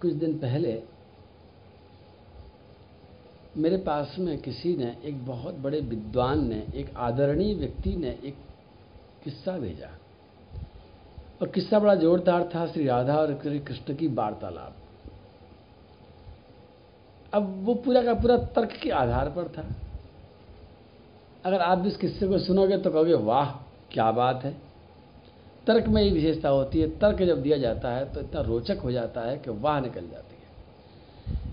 कुछ 0.00 0.12
दिन 0.12 0.38
पहले 0.38 0.72
मेरे 3.56 3.76
पास 3.76 4.16
में 4.18 4.38
किसी 4.38 4.76
ने, 4.76 4.96
एक 5.04 5.26
बहुत 5.26 5.54
बड़े 5.54 5.80
विद्वान 5.80 6.48
ने, 6.48 6.66
एक 6.74 6.96
आदरणीय 6.96 7.54
व्यक्ति 7.54 7.96
ने 7.96 8.18
एक 8.24 8.36
किस्सा 9.24 9.58
भेजा। 9.58 9.88
और 11.42 11.48
किस्सा 11.48 11.78
बड़ा 11.78 11.94
जोरदार 11.94 12.50
था, 12.54 12.66
श्री 12.66 12.86
राधा 12.86 13.16
और 13.16 13.40
श्री 13.42 13.58
कृष्ण 13.58 13.94
की 13.94 14.08
वार्तालाप। 14.08 14.74
अब 17.32 17.64
वो 17.64 17.74
पूरा 17.74 18.02
का 18.02 18.14
पूरा 18.14 18.36
तर्क 18.36 18.70
के 18.82 18.90
आधार 18.90 19.30
पर 19.30 19.48
था। 19.48 19.66
अगर 21.44 21.60
आप 21.60 21.86
इस 21.86 21.96
किस्से 21.96 22.28
को 22.28 22.38
सुनोगे 22.38 22.78
तो 22.78 22.90
कहोगे, 22.90 23.14
वाह, 23.14 23.50
क्या 23.90 24.12
बात 24.12 24.44
है। 24.44 24.56
तर्क 25.66 25.86
में 25.86 26.02
ये 26.02 26.10
विशेषता 26.10 26.48
होती 26.48 26.80
है, 26.80 26.98
तर्क 26.98 27.22
जब 27.22 27.42
दिया 27.42 27.58
जाता 27.58 27.90
है 27.90 28.12
तो 28.12 28.20
इतना 28.20 28.40
रोचक 28.40 28.78
हो 28.78 28.92
जाता 28.92 29.20
है 29.20 29.38
कि 29.38 29.50
वाह 29.50 29.80
निकल 29.80 30.00
जाती 30.00 30.34
है। 30.34 30.35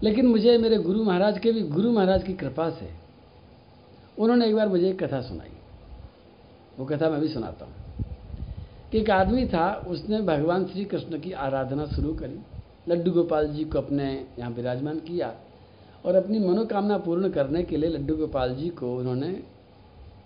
लेकिन 0.03 0.27
मुझे 0.27 0.57
मेरे 0.57 0.77
गुरु 0.77 1.03
महाराज 1.03 1.39
के 1.39 1.51
भी, 1.51 1.61
गुरु 1.61 1.91
महाराज 1.91 2.23
की 2.23 2.33
कृपा 2.33 2.69
से 2.69 2.89
उन्होंने 4.19 4.47
एक 4.47 4.55
बार 4.55 4.67
मुझे 4.67 4.89
एक 4.89 5.03
कथा 5.03 5.21
सुनाई। 5.21 5.49
वो 6.79 6.85
कथा 6.85 7.09
मैं 7.09 7.21
भी 7.21 7.27
सुनाता 7.27 7.65
हूँ। 7.65 7.73
कि 8.91 8.99
एक 8.99 9.09
आदमी 9.09 9.45
था, 9.45 9.85
उसने 9.87 10.21
भगवान 10.21 10.65
श्री 10.65 10.85
कृष्ण 10.85 11.19
की 11.19 11.31
आराधना 11.31 11.85
शुरू 11.85 12.13
करी। 12.13 12.39
लड्डू 12.89 13.11
गोपाल 13.11 13.47
जी 13.47 13.63
को 13.63 13.77
अपने 13.77 14.25
यहाँ 14.39 14.51
विराजमान 14.51 14.99
किया 14.99 15.35
और 16.05 16.15
अपनी 16.15 16.39
मनोकामना 16.39 16.97
पूर्ण 16.97 17.29
करने 17.29 17.63
के 17.63 17.77
लिए 17.77 17.89
लड्डू 17.89 18.15
गोपाल 18.15 18.55
जी 18.55 18.69
को 18.69 18.97
उन्होंने 18.97 19.43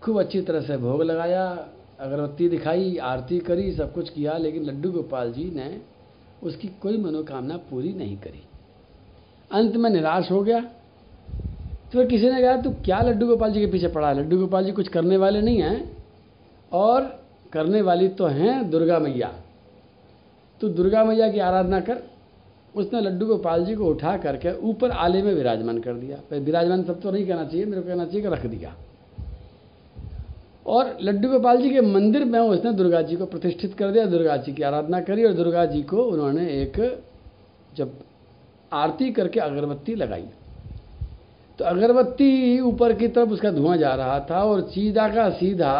खूब 0.03 0.19
अच्छी 0.19 0.41
तरह 0.41 0.61
से 0.61 0.77
भोग 0.77 1.01
लगाया, 1.01 1.69
अगरबत्ती 1.99 2.49
दिखाई, 2.49 2.97
आरती 2.97 3.39
करी, 3.39 3.71
सब 3.71 3.93
कुछ 3.93 4.09
किया, 4.09 4.37
लेकिन 4.37 4.63
लड्डू 4.63 4.91
गोपाल 4.91 5.33
जी 5.33 5.51
ने 5.51 5.81
उसकी 6.43 6.67
कोई 6.67 6.97
मनोकामना 6.97 7.57
पूरी 7.57 7.93
नहीं 7.93 8.17
करी। 8.17 8.43
अंत 9.51 9.75
में 9.75 9.89
निराश 9.89 10.31
हो 10.31 10.41
गया। 10.41 10.59
तो 10.59 11.91
फिर 11.91 12.05
किसी 12.07 12.29
ने 12.29 12.41
कहा, 12.41 12.55
तू 12.57 12.69
क्या 12.85 12.99
लड्डू 13.01 13.27
गोपाल 13.27 13.51
जी 13.51 13.59
के 13.59 13.65
पीछे 13.65 13.87
पड़ा 13.87 14.07
है? 14.09 14.19
लड्डू 14.19 14.37
गोपाल 14.37 14.65
जी 14.65 14.71
कुछ 14.71 14.87
करने 14.87 15.17
वाले 15.17 15.41
नहीं 15.41 15.61
हैं 15.61 15.97
और 16.71 17.01
करने 17.53 17.81
वाली 17.81 18.07
तो 18.07 18.25
हैं 18.27 18.69
दुर्गा 18.69 18.99
मैया। 18.99 19.31
तो 20.61 20.69
दुर्गा 20.69 21.03
मैया 21.03 21.31
की 21.31 21.39
आराधना 21.39 21.79
कर। 21.79 22.01
उसने 22.75 23.01
लड्डू 23.01 23.25
गोपाल 23.25 23.65
जी 23.65 23.75
को 23.75 23.85
उठा 23.85 24.15
करके 24.17 24.51
ऊपर 24.61 24.91
आले 24.91 25.21
में 25.21 25.33
विराजमान 25.33 25.79
कर 25.79 25.93
दिया। 25.93 26.17
पर 26.29 26.39
विराजमान 26.39 26.83
सब 26.83 26.99
तो 27.01 27.11
नहीं 27.11 27.25
कहना 27.27 27.43
चाहिए, 27.43 27.65
मेरे 27.65 27.81
को 27.81 27.87
कहना 27.87 28.05
चाहिए 28.05 28.21
कि 28.21 28.27
रख 28.27 28.45
दिया। 28.45 28.75
और 30.65 30.97
लड्डू 31.01 31.29
गोपाल 31.29 31.61
जी 31.61 31.69
के 31.69 31.81
मंदिर 31.81 32.25
में 32.25 32.39
उसने 32.39 32.73
दुर्गा 32.73 33.01
जी 33.01 33.15
को 33.15 33.25
प्रतिष्ठित 33.25 33.73
कर 33.73 33.91
दिया, 33.91 34.05
दुर्गा 34.05 34.37
जी 34.37 34.53
की 34.53 34.63
आराधना 34.63 34.99
करी 35.01 35.25
और 35.25 35.33
दुर्गा 35.33 35.65
जी 35.65 35.81
को 35.83 36.03
उन्होंने 36.03 36.47
एक 36.51 37.03
जब 37.75 37.91
आरती 38.71 39.11
करके 39.11 39.39
अगरबत्ती 39.39 39.95
लगाई। 39.95 40.25
तो 41.59 41.65
अगरबत्ती 41.65 42.59
ऊपर 42.61 42.93
की 42.93 43.07
तरफ़ 43.07 43.29
उसका 43.29 43.51
धुआँ 43.51 43.77
जा 43.77 43.93
रहा 43.95 44.19
था 44.29 44.43
और 44.43 44.61
सीधा 44.61 45.07
का 45.09 45.29
सीधा 45.29 45.73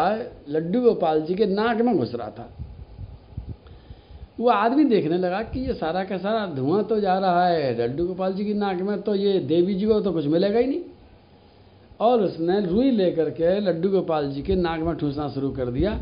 लड्डू 0.48 0.80
गोपाल 0.80 1.20
जी 1.22 1.34
के 1.34 1.46
नाक 1.46 1.80
में 1.80 1.96
घुस 1.96 2.14
रहा 2.14 2.30
था। 2.30 2.48
वो 4.40 4.48
आदमी 4.48 4.84
देखने 4.84 5.18
लगा 5.18 5.42
कि 5.42 5.60
ये 5.60 5.74
सारा 5.74 6.02
का 6.04 6.18
सारा 6.18 6.46
धुआँ 6.46 6.82
तो 6.84 6.98
जा 7.00 7.18
रहा 7.18 7.46
है, 7.46 7.74
लड्डू 7.78 8.06
गोपाल 8.06 8.32
जी 8.32 8.44
की 8.44 8.54
नाक 8.54 8.80
में 8.80 9.00
तो 9.02 9.14
ये 9.14 9.38
देवी 9.38 9.74
जी 9.74 9.86
को 9.86 10.00
तो 10.00 10.12
कुछ 10.12 10.26
मिलेगा 10.26 10.58
ही 10.58 10.66
नहीं। 10.66 10.80
और 12.00 12.22
उसने 12.22 12.60
रुई 12.66 12.90
लेकर 12.90 13.30
के 13.30 13.58
लड्डू 13.60 13.88
गोपाल 13.88 14.30
जी 14.30 14.42
के 14.42 14.54
नाक 14.54 14.80
में 14.80 14.94
ठूसना 14.96 15.28
शुरू 15.28 15.50
कर 15.50 15.70
दिया 15.70 15.94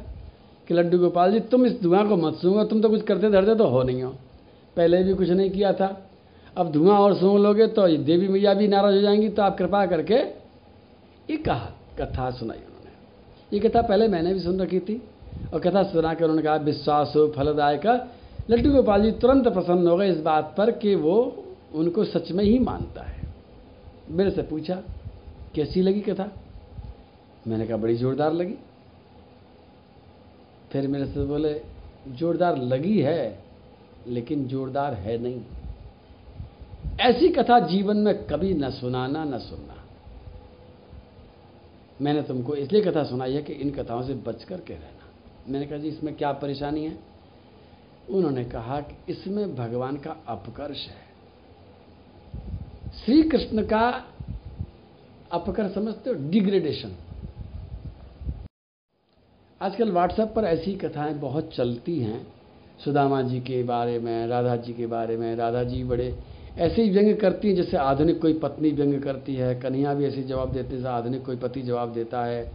कि 0.68 0.74
लड्डू 0.74 0.98
गोपाल 0.98 1.32
जी, 1.32 1.40
तुम 1.40 1.66
इस 1.66 1.80
धुआँ 1.82 2.08
को 2.08 2.16
मत 2.16 2.34
सूँगा 2.34 2.64
तुम 2.64 2.80
तो 2.82 2.88
कुछ 2.88 3.02
करते 3.02 3.30
धरते 3.30 3.54
तो 3.54 3.66
हो 3.66 3.82
नहीं 3.82 4.02
हो। 4.02 4.10
पहले 4.76 5.02
भी 5.04 5.14
कुछ 5.14 5.28
नहीं 5.30 5.50
किया 5.50 5.72
था। 5.72 6.05
अब 6.56 6.70
धुआँ 6.72 6.98
और 6.98 7.14
सूंघ 7.16 7.40
लोगे 7.40 7.66
तो 7.66 7.86
देवी 8.04 8.28
मैया 8.28 8.54
भी 8.54 8.68
नाराज़ 8.68 8.94
हो 8.94 9.00
जाएँगी 9.00 9.28
तो 9.28 9.42
आप 9.42 9.56
कृपा 9.58 9.84
करके 9.86 10.14
ये 11.28 11.36
कहा, 11.36 11.70
कथा 11.98 12.30
सुनाई 12.30 12.58
उन्होंने। 12.58 13.56
ये 13.56 13.68
कथा 13.68 13.82
पहले 13.82 14.08
मैंने 14.08 14.32
भी 14.34 14.40
सुन 14.40 14.60
रखी 14.60 14.80
थी, 14.80 15.02
और 15.54 15.60
कथा 15.60 15.82
सुना 15.82 16.14
कर 16.14 16.24
उन्होंने 16.24 16.42
कहा, 16.42 16.56
विश्वास 16.56 17.12
हो 17.16 17.26
फलदायक। 17.36 17.86
लड्डू 18.50 18.72
गोपाल 18.72 19.02
जी 19.02 19.10
तुरंत 19.10 19.48
प्रसन्न 19.48 19.88
हो 19.88 19.96
गए 19.96 20.10
इस 20.10 20.20
बात 20.20 20.54
पर 20.58 20.70
कि 20.70 20.94
वो 20.94 21.44
उनको 21.74 22.04
सच 22.04 22.30
में 22.32 22.44
ही 22.44 22.58
मानता 22.58 23.02
है। 23.02 23.22
मेरे 24.10 24.30
से 24.30 24.42
पूछा, 24.42 24.74
कैसी 25.54 25.82
लगी 25.82 26.00
कथा? 26.00 26.30
मैंने 27.46 27.66
कहा, 27.66 27.76
बड़ी 27.76 27.96
जोरदार 27.96 28.32
लगी। 28.32 28.54
फिर 30.72 30.88
मेरे 30.88 31.06
से 31.06 31.24
बोले, 31.24 31.60
जोरदार 32.08 32.58
लगी 32.58 32.98
है, 33.00 33.38
लेकिन 34.08 34.46
जोरदार 34.46 34.94
है 34.94 35.18
नहीं। 35.18 35.40
ऐसी 37.00 37.28
कथा 37.28 37.58
जीवन 37.58 37.96
में 37.96 38.26
कभी 38.26 38.54
न 38.54 38.70
सुनाना, 38.70 39.24
न 39.24 39.38
सुनना। 39.38 39.74
मैंने 42.02 42.22
तुमको 42.22 42.54
इसलिए 42.54 42.82
कथा 42.82 43.04
सुनाई 43.04 43.32
है 43.32 43.42
कि 43.42 43.52
इन 43.52 43.70
कथाओं 43.70 44.02
से 44.02 44.14
बच 44.14 44.44
कर 44.44 44.60
के 44.60 44.74
रहना। 44.74 45.08
मैंने 45.48 45.66
कहा, 45.66 45.78
जी, 45.78 45.88
इसमें 45.88 46.14
क्या 46.14 46.32
परेशानी 46.32 46.84
है? 46.84 46.98
उन्होंने 48.10 48.44
कहा 48.44 48.80
कि 48.80 49.12
इसमें 49.12 49.56
भगवान 49.56 49.96
का 49.96 50.16
अपकर्ष 50.26 50.86
है। 50.86 51.06
श्री 53.04 53.22
कृष्ण 53.22 53.66
का 53.66 54.04
अपकर 55.32 55.68
समझते 55.68 56.10
हो? 56.10 56.30
डिग्रेडेशन 56.30 56.96
आजकल 59.62 59.92
व्हाट्सएप 59.92 60.32
पर 60.36 60.44
ऐसी 60.44 60.74
कथाएँ 60.74 61.14
बहुत 61.14 61.50
चलती 61.54 62.00
हैं। 62.00 62.26
सुदामा 62.84 63.22
जी 63.22 63.40
के 63.40 63.62
बारे 63.62 63.98
में, 63.98 64.26
राधा 64.26 64.56
जी 64.56 64.72
के 64.72 64.86
बारे 64.86 65.16
में, 65.16 65.36
राधा 65.36 65.64
जी 65.64 65.84
बड़े 65.84 66.18
ऐसे 66.58 66.82
ही 66.82 66.90
व्यंग 66.90 67.16
करती 67.16 67.48
हैं 67.48 67.54
जैसे 67.54 67.76
आधुनिक 67.76 68.22
कोई 68.22 68.34
पत्नी 68.34 68.70
व्यंग 68.70 69.02
करती 69.02 69.34
है, 69.34 69.54
कन्हैया 69.54 69.94
भी 69.94 70.04
ऐसे 70.04 70.22
जवाब 70.22 70.52
देते 70.52 70.68
हैं, 70.68 70.76
जैसे 70.76 70.88
आधुनिक 70.88 71.26
कोई 71.26 71.36
पति 71.36 71.62
जवाब 71.62 71.92
देता 71.92 72.24
है। 72.24 72.52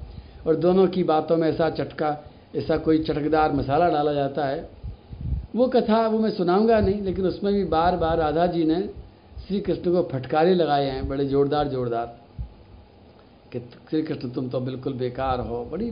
और 0.47 0.55
दोनों 0.55 0.87
की 0.87 1.03
बातों 1.03 1.37
में 1.37 1.49
ऐसा 1.49 1.69
चटका, 1.69 2.17
ऐसा 2.55 2.77
कोई 2.77 3.03
चटकदार 3.03 3.53
मसाला 3.53 3.89
डाला 3.89 4.13
जाता 4.13 4.45
है। 4.45 4.69
वो 5.55 5.67
कथा 5.67 6.07
वो 6.07 6.19
मैं 6.19 6.31
सुनाऊँगा 6.31 6.79
नहीं, 6.79 7.01
लेकिन 7.01 7.25
उसमें 7.25 7.53
भी 7.53 7.63
बार 7.63 7.97
बार 7.97 8.17
राधा 8.17 8.47
जी 8.47 8.63
ने 8.63 8.89
श्री 9.47 9.59
कृष्ण 9.59 9.91
को 9.91 10.09
फटकारे 10.11 10.53
लगाए 10.53 10.85
हैं, 10.85 11.07
बड़े 11.07 11.25
जोरदार 11.25 11.67
जोरदार। 11.67 12.21
कि 13.53 13.59
श्री 13.59 14.01
कृष्ण 14.01 14.29
तुम 14.29 14.49
तो 14.49 14.59
बिल्कुल 14.59 14.93
बेकार 14.93 15.39
हो। 15.39 15.65
बड़ी 15.65 15.91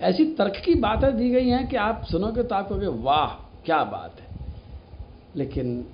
ऐसी 0.00 0.24
तर्क 0.24 0.52
की 0.64 0.74
बातें 0.74 1.16
दी 1.16 1.30
गई 1.30 1.48
हैं 1.48 1.68
कि 1.68 1.76
आप 1.76 2.04
सुनोगे 2.10 2.42
तो 2.42 2.54
आप 2.54 2.68
कहोगे, 2.68 2.86
वाह, 2.86 3.28
क्या 3.64 3.84
बात 3.84 4.20
है। 4.20 4.26
लेकिन 5.36 5.86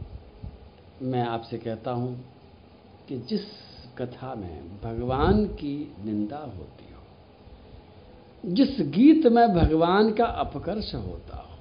मैं 1.02 1.22
आपसे 1.22 1.58
कहता 1.58 1.90
हूँ 1.90 2.24
कि 3.08 3.18
जिस 3.18 3.40
कथा 3.98 4.34
में 4.34 4.80
भगवान 4.82 5.46
की 5.46 5.94
निंदा 6.04 6.38
होती 6.38 6.92
हो, 6.92 7.02
जिस 8.54 8.76
गीत 8.80 9.26
में 9.26 9.48
भगवान 9.48 10.12
का 10.12 10.24
अपकर्ष 10.24 10.94
होता 10.94 11.36
हो, 11.36 11.56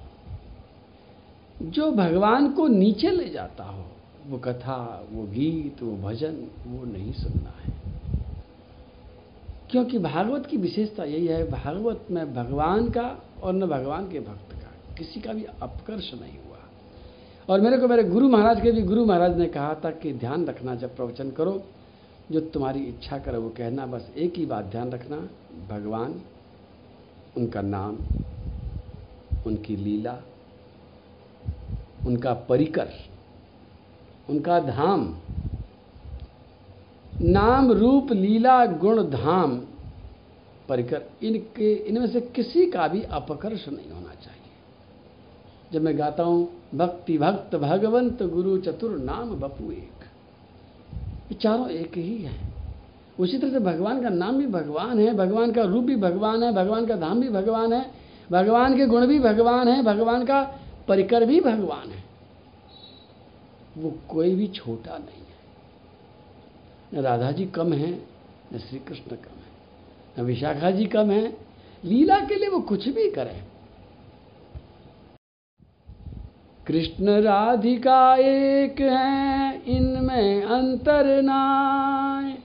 जो 1.66 1.92
भगवान 1.92 2.52
को 2.52 2.68
नीचे 2.68 3.10
ले 3.10 3.28
जाता 3.28 3.64
हो, 3.64 3.84
वो 4.26 4.38
कथा, 4.38 5.06
वो 5.12 5.22
गीत, 5.22 5.82
वो 5.82 5.96
भजन, 5.96 6.50
वो 6.66 6.84
नहीं 6.84 7.12
सुनना 7.12 7.50
है। 7.50 7.70
क्योंकि 9.70 9.98
भागवत 9.98 10.46
की 10.46 10.56
विशेषता 10.56 11.04
यही 11.04 11.26
है, 11.26 11.50
भागवत 11.50 12.06
में 12.10 12.34
भगवान 12.34 12.90
का 12.90 13.22
और 13.42 13.52
न 13.52 13.66
भगवान 13.66 14.10
के 14.10 14.20
भक्त 14.20 14.52
का 14.52 14.94
किसी 14.94 15.20
का 15.20 15.32
भी 15.32 15.44
अपकर्ष 15.44 16.14
नहीं 16.14 16.38
हुआ 16.44 16.49
और 17.48 17.60
मेरे 17.60 17.78
को 17.78 17.88
मेरे 17.88 18.04
गुरु 18.04 18.28
महाराज 18.28 18.60
के 18.60 18.72
भी 18.72 18.82
गुरु 18.82 19.04
महाराज 19.04 19.38
ने 19.38 19.46
कहा 19.46 19.74
था 19.84 19.90
कि 19.90 20.12
ध्यान 20.12 20.46
रखना, 20.46 20.74
जब 20.74 20.96
प्रवचन 20.96 21.30
करो, 21.30 21.62
जो 22.32 22.40
तुम्हारी 22.40 22.80
इच्छा 22.80 23.18
करे, 23.18 23.38
वो 23.38 23.48
कहना, 23.48 23.86
बस 23.86 24.10
एक 24.16 24.34
ही 24.36 24.46
बात 24.46 24.64
ध्यान 24.64 24.90
रखना, 24.90 25.16
भगवान, 25.70 26.20
उनका 27.36 27.60
नाम, 27.60 27.98
उनकी 29.46 29.76
लीला, 29.76 30.18
उनका 32.06 32.34
परिकर, 32.34 32.88
उनका 34.30 34.60
धाम, 34.60 35.16
नाम 37.22 37.72
रूप, 37.72 38.12
लीला, 38.12 38.66
गुण, 38.66 39.02
धाम, 39.02 39.56
परिकर, 40.68 41.02
इनके, 41.22 41.74
इनमें 41.74 42.06
से 42.06 42.20
किसी 42.20 42.66
का 42.66 42.88
भी 42.88 43.02
अपकर्ष 43.02 43.68
नहीं 43.68 43.90
होना। 43.90 44.09
जब 45.72 45.82
मैं 45.82 45.98
गाता 45.98 46.22
हूँ, 46.22 46.48
भक्ति 46.74 47.18
भक्त 47.18 47.56
भगवंत 47.56 48.22
गुरु 48.22 48.58
चतुर 48.58 48.98
नाम 48.98 49.30
बपू 49.30 49.70
एक। 49.72 51.34
चारों 51.34 51.68
एक 51.70 51.96
ही 51.96 52.16
है। 52.18 52.50
उसी 53.20 53.38
तरह 53.38 53.50
से 53.50 53.58
भगवान 53.58 54.02
का 54.02 54.08
नाम 54.08 54.38
भी 54.38 54.46
भगवान 54.46 54.98
है, 54.98 55.14
भगवान 55.14 55.52
का 55.52 55.62
रूप 55.62 55.84
भी 55.84 55.96
भगवान 55.96 56.42
है, 56.42 56.52
भगवान 56.52 56.86
का 56.86 56.96
धाम 56.96 57.20
भी 57.20 57.28
भगवान 57.28 57.72
है, 57.72 57.90
भगवान 58.32 58.76
के 58.76 58.86
गुण 58.86 59.06
भी 59.06 59.18
भगवान 59.18 59.68
है, 59.68 59.82
भगवान 59.82 60.24
का 60.24 60.42
परिकर 60.88 61.24
भी 61.24 61.40
भगवान 61.40 61.90
है। 61.90 62.04
वो 63.78 63.92
कोई 64.08 64.34
भी 64.34 64.46
छोटा 64.46 64.98
नहीं 64.98 65.22
है। 65.22 65.38
न 66.94 67.04
राधा 67.04 67.30
जी 67.30 67.46
कम 67.46 67.72
है, 67.72 67.90
न 68.54 68.58
श्री 68.58 68.78
कृष्ण 68.78 69.16
कम 69.16 69.36
है, 69.36 70.18
न 70.18 70.22
विशाखा 70.22 70.70
जी 70.70 70.84
कम 70.86 71.10
है। 71.10 71.36
लीला 71.84 72.18
के 72.18 72.34
लिए 72.34 72.48
वो 72.48 72.60
कुछ 72.60 72.88
भी 72.88 73.10
करें। 73.10 73.49
कृष्ण 76.70 77.08
राधिका 77.08 78.16
एक 78.16 78.80
है, 78.80 79.62
इनमें 79.66 80.42
अंतर 80.42 81.22
नाय। 81.22 82.38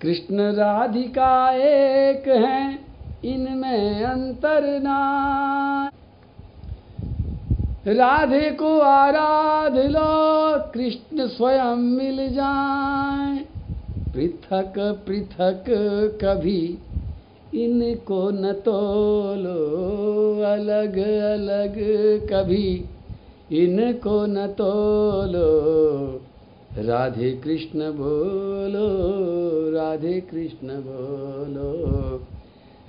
कृष्ण 0.00 0.40
राधिका 0.40 1.52
एक 1.52 2.28
है, 2.28 2.78
इनमें 3.24 4.04
अंतर 4.04 4.80
नाय। 4.82 5.90
राधे 7.94 8.50
को 8.50 8.78
आराध 8.78 9.78
लो, 9.78 10.58
कृष्ण 10.74 11.26
स्वयं 11.26 11.76
मिल 11.76 12.34
जाए। 12.34 13.38
पृथक 14.14 15.04
पृथक 15.06 15.64
कभी 16.24 16.78
इनको 17.54 18.30
न 18.30 18.52
तोलो, 18.52 19.56
अलग 20.42 20.98
अलग 21.32 21.74
कभी। 22.32 22.84
इनको 23.52 24.26
न 24.26 24.46
तोलो, 24.46 25.48
राधे 26.78 27.32
कृष्ण 27.32 27.78
बोलो, 27.80 28.88
राधे 29.76 30.20
कृष्ण 30.20 30.68
बोलो। 30.68 31.78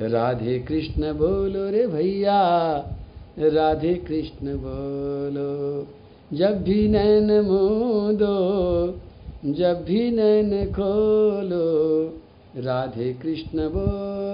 राधे 0.01 0.59
कृष्ण 0.59 1.13
बोलो 1.13 1.69
रे 1.69 1.87
भैया, 1.87 2.75
राधे 3.39 3.93
कृष्ण 3.93 4.47
बोलो। 4.47 5.87
जब 6.37 6.63
भी 6.63 6.87
नैन 6.87 7.31
मूदो, 7.31 8.35
जब 9.45 9.85
भी 9.85 10.11
नैन 10.11 10.65
खोलो, 10.65 12.05
राधे 12.57 13.13
कृष्ण 13.13 13.69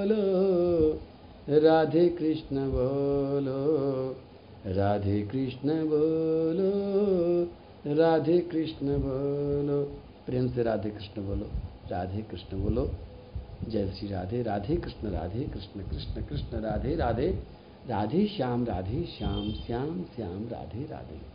बोलो। 0.05 0.99
राधे 1.49 2.09
कृष्ण 2.09 2.55
बोलो। 2.55 3.65
राधे 4.65 5.21
कृष्ण 5.21 5.69
बोलो। 5.69 6.71
राधे 7.95 8.39
कृष्ण 8.39 8.87
बोलो। 8.87 9.83
प्रेम 10.25 10.49
से 10.49 10.63
राधे 10.63 10.89
कृष्ण 10.89 11.27
बोलो। 11.27 11.45
राधे 11.91 12.21
कृष्ण 12.21 12.63
बोलो। 12.63 12.91
जय 13.69 13.87
श्री 13.87 14.09
राधे 14.09 14.43
राधे 14.43 14.75
कृष्ण 14.75 15.09
राधे 15.09 15.43
कृष्ण 15.43 15.81
कृष्ण 15.81 16.21
कृष्ण, 16.21 16.61
राधे 16.61 16.95
राधे। 16.95 17.43
राधे 17.87 18.27
श्याम 18.27 18.65
राधे 18.65 19.03
श्याम 19.17 19.51
श्याम 19.51 20.03
श्याम, 20.15 20.47
राधे 20.47 20.87
राधे। 20.91 21.34